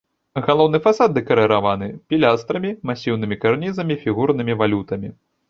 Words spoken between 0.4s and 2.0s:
Галоўны фасад дэкарыраваны